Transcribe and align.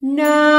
No. 0.00 0.57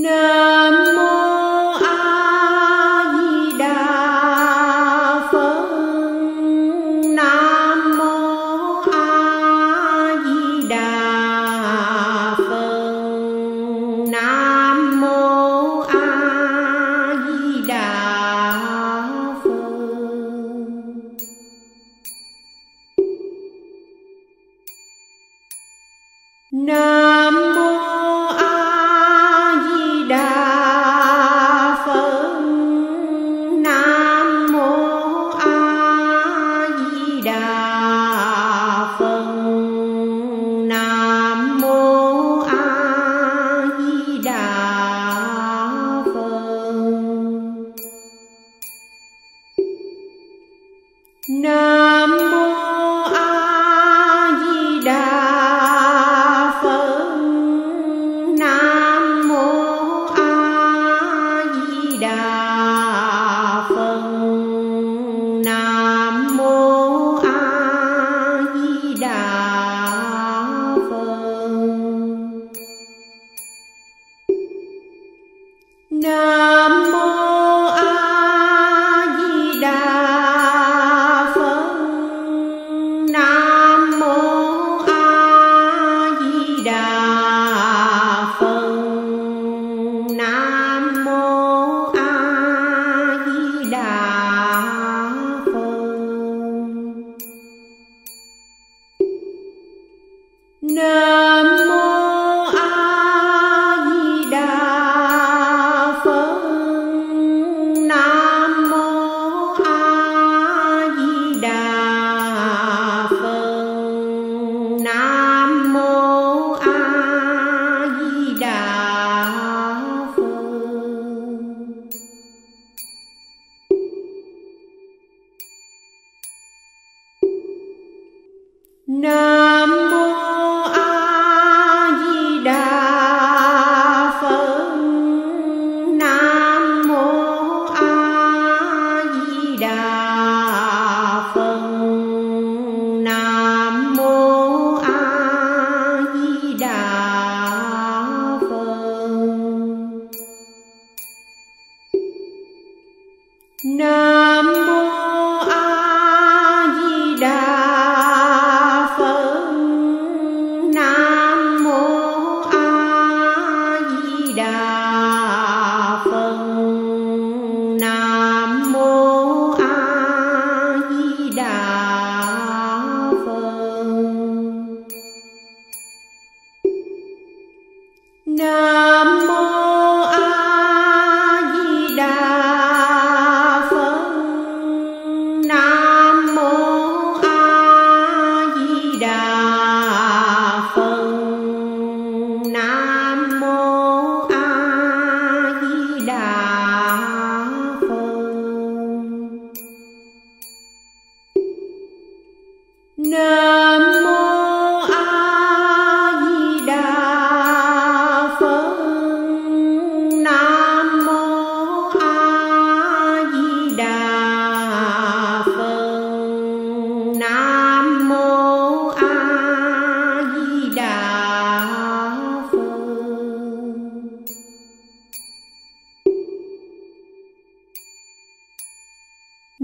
No. 0.00 0.39
Nam 51.60 52.19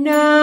No. 0.00 0.39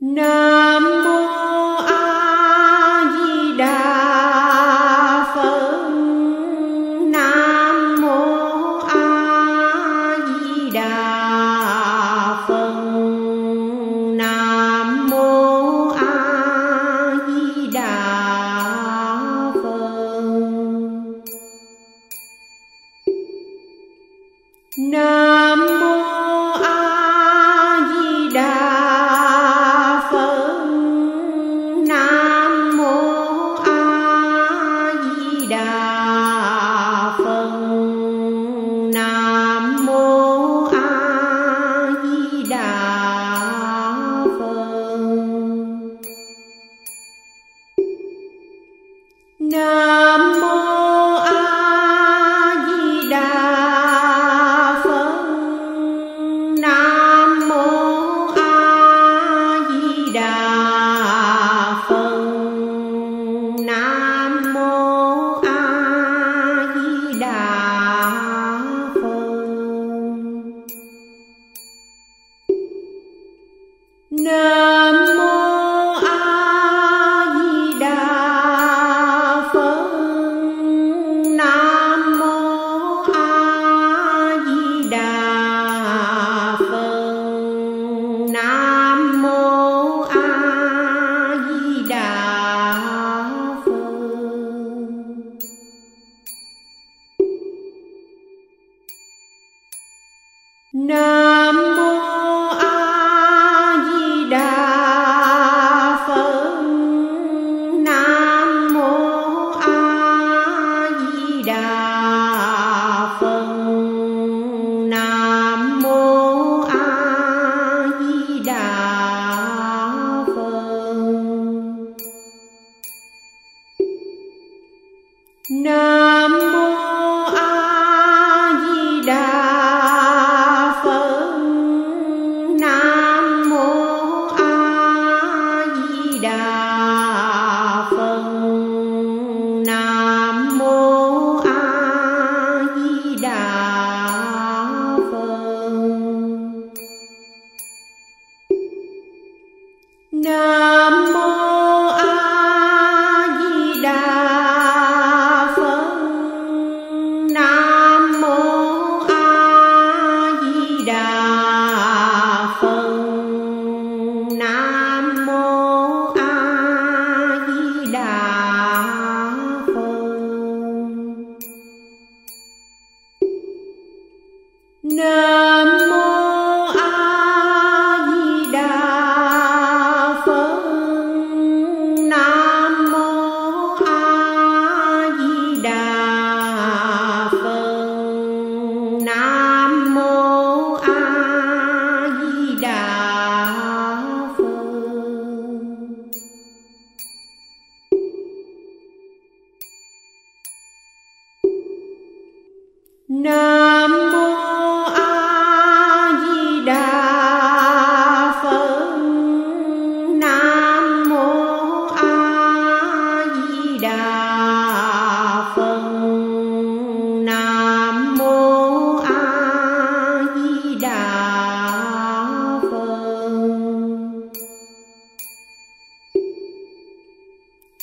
Nam 0.00 0.59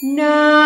No. 0.01 0.56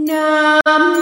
Nam 0.00 0.99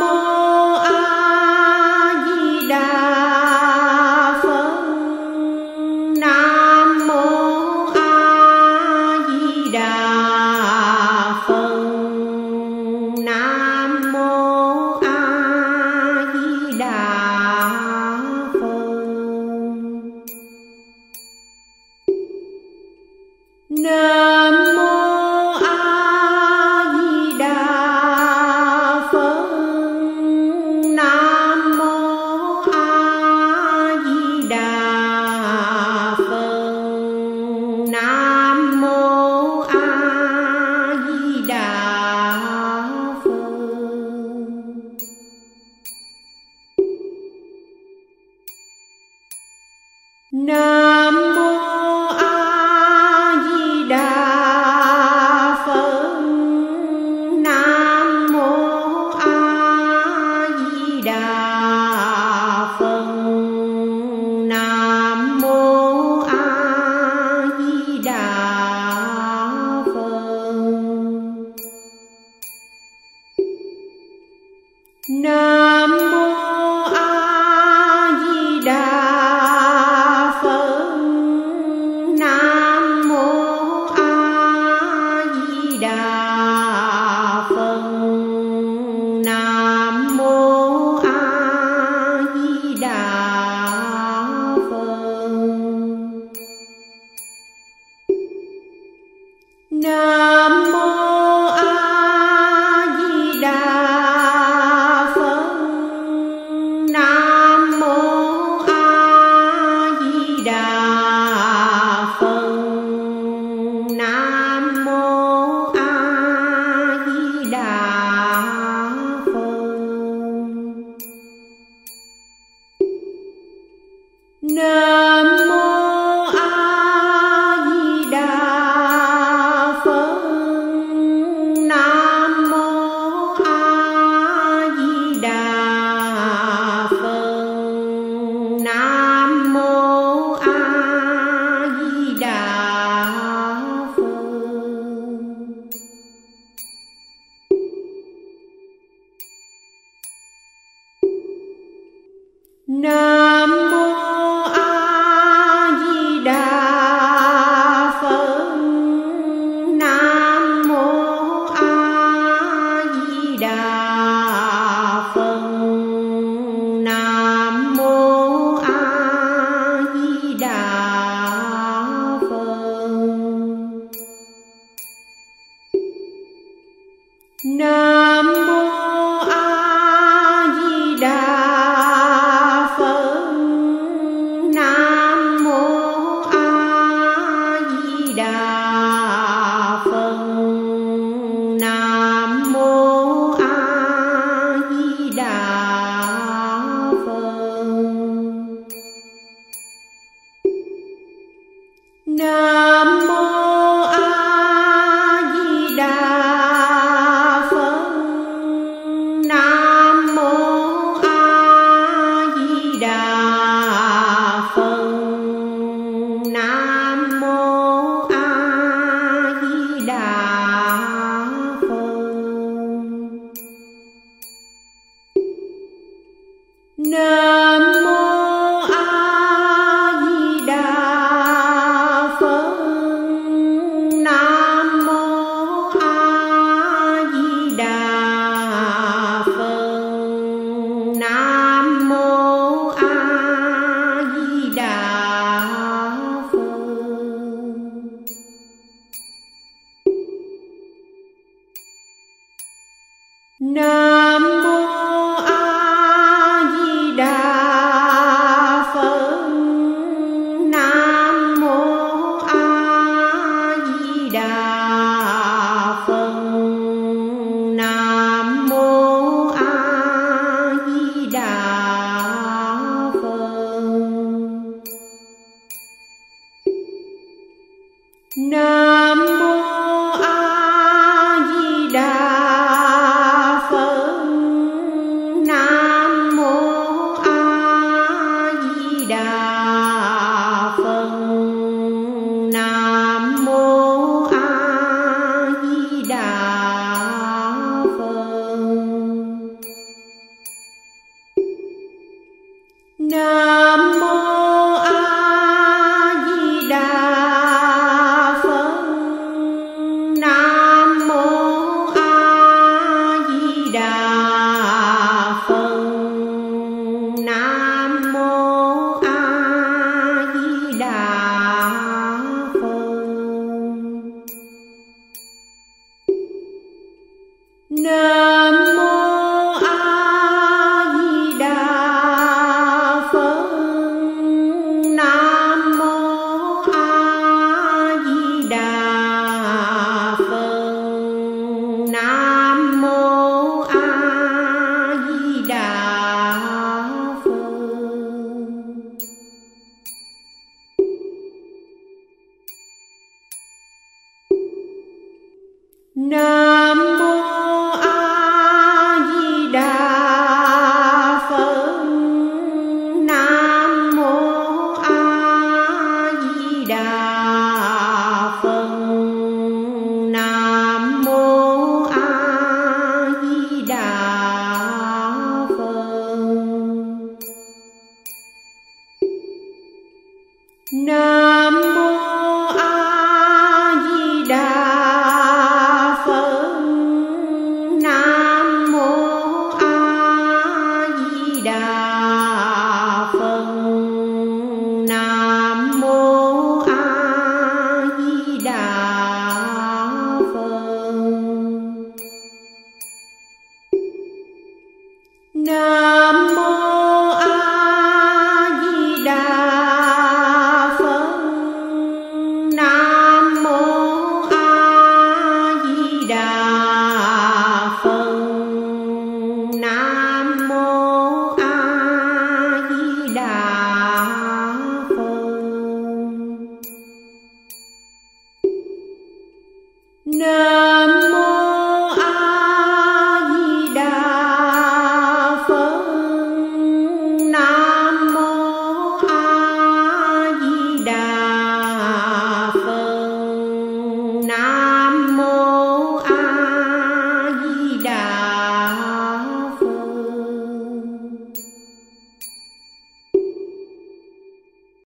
No. 226.88 227.47